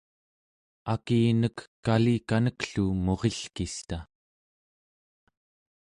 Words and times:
akinek, 0.93 1.57
kalikanek-llu 1.85 2.85
murilkista 3.03 3.97